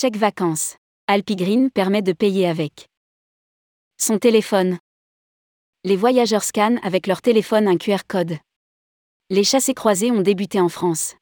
[0.00, 0.76] Chèque vacances.
[1.08, 2.86] Alpigreen permet de payer avec
[3.96, 4.78] son téléphone.
[5.82, 8.36] Les voyageurs scannent avec leur téléphone un QR code.
[9.28, 11.16] Les chassés-croisés ont débuté en France.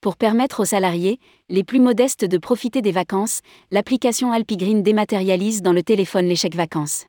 [0.00, 1.20] Pour permettre aux salariés,
[1.50, 6.56] les plus modestes de profiter des vacances, l'application Alpigreen dématérialise dans le téléphone les chèques
[6.56, 7.04] vacances.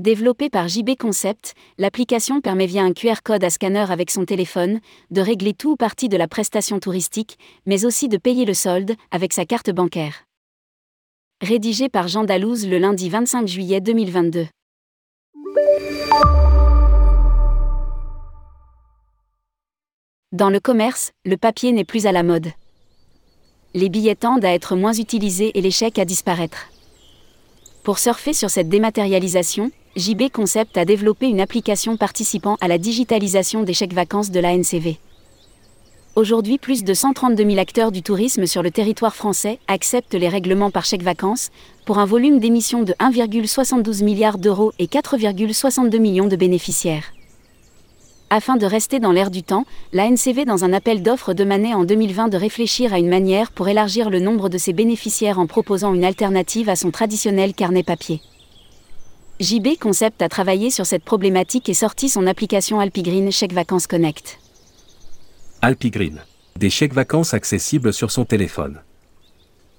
[0.00, 4.80] Développée par JB Concept, l'application permet via un QR code à scanner avec son téléphone
[5.10, 8.94] de régler tout ou partie de la prestation touristique, mais aussi de payer le solde
[9.10, 10.24] avec sa carte bancaire.
[11.42, 14.46] Rédigé par Jean Dalouse le lundi 25 juillet 2022.
[20.32, 22.48] Dans le commerce, le papier n'est plus à la mode.
[23.74, 26.70] Les billets tendent à être moins utilisés et les chèques à disparaître.
[27.82, 33.64] Pour surfer sur cette dématérialisation, JB Concept a développé une application participant à la digitalisation
[33.64, 34.98] des chèques vacances de la NCV.
[36.14, 40.70] Aujourd'hui, plus de 132 000 acteurs du tourisme sur le territoire français acceptent les règlements
[40.70, 41.50] par chèque vacances,
[41.86, 47.12] pour un volume d'émissions de 1,72 milliard d'euros et 4,62 millions de bénéficiaires.
[48.30, 51.82] Afin de rester dans l'air du temps, la NCV dans un appel d'offres demandait en
[51.82, 55.94] 2020 de réfléchir à une manière pour élargir le nombre de ses bénéficiaires en proposant
[55.94, 58.20] une alternative à son traditionnel carnet papier.
[59.40, 64.38] JB Concept a travaillé sur cette problématique et sorti son application Alpigreen Chèque Vacances Connect.
[65.62, 66.20] Alpigreen.
[66.56, 68.82] Des chèques vacances accessibles sur son téléphone.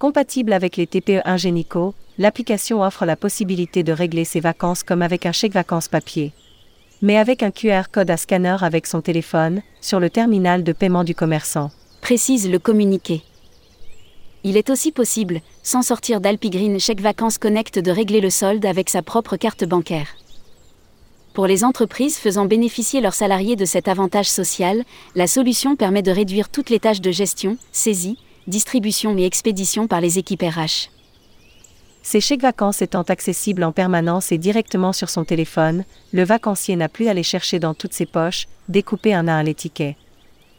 [0.00, 5.26] Compatible avec les TPE Ingenico, l'application offre la possibilité de régler ses vacances comme avec
[5.26, 6.32] un chèque vacances papier.
[7.00, 11.04] Mais avec un QR code à scanner avec son téléphone, sur le terminal de paiement
[11.04, 11.70] du commerçant.
[12.00, 13.22] Précise le communiqué.
[14.44, 18.90] Il est aussi possible, sans sortir d'Alpigreen Chèque Vacances Connect, de régler le solde avec
[18.90, 20.16] sa propre carte bancaire.
[21.32, 24.84] Pour les entreprises faisant bénéficier leurs salariés de cet avantage social,
[25.14, 28.18] la solution permet de réduire toutes les tâches de gestion, saisie,
[28.48, 30.90] distribution et expédition par les équipes RH.
[32.02, 36.88] Ces chèques vacances étant accessibles en permanence et directement sur son téléphone, le vacancier n'a
[36.88, 39.94] plus à les chercher dans toutes ses poches, découper un à un les tickets.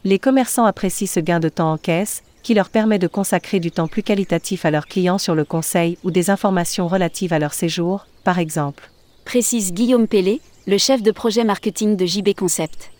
[0.04, 3.72] Les commerçants apprécient ce gain de temps en caisse, qui leur permet de consacrer du
[3.72, 7.54] temps plus qualitatif à leurs clients sur le conseil ou des informations relatives à leur
[7.54, 8.90] séjour, par exemple.
[9.24, 12.90] Précise Guillaume Pellet, le chef de projet marketing de JB Concept.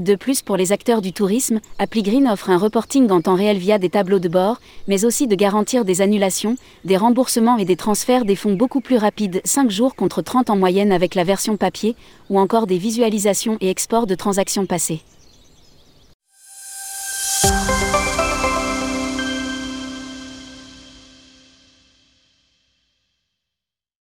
[0.00, 3.78] De plus, pour les acteurs du tourisme, ApplyGreen offre un reporting en temps réel via
[3.78, 8.24] des tableaux de bord, mais aussi de garantir des annulations, des remboursements et des transferts
[8.24, 11.96] des fonds beaucoup plus rapides, 5 jours contre 30 en moyenne avec la version papier,
[12.30, 15.02] ou encore des visualisations et exports de transactions passées.